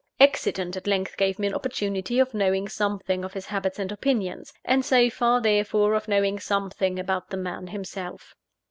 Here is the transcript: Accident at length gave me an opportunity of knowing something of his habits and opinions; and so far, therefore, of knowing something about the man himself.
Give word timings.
Accident 0.19 0.75
at 0.75 0.87
length 0.87 1.15
gave 1.15 1.37
me 1.37 1.45
an 1.45 1.53
opportunity 1.53 2.17
of 2.17 2.33
knowing 2.33 2.67
something 2.67 3.23
of 3.23 3.33
his 3.33 3.45
habits 3.45 3.77
and 3.77 3.91
opinions; 3.91 4.51
and 4.65 4.83
so 4.83 5.11
far, 5.11 5.39
therefore, 5.39 5.93
of 5.93 6.07
knowing 6.07 6.39
something 6.39 6.97
about 6.97 7.29
the 7.29 7.37
man 7.37 7.67
himself. 7.67 8.33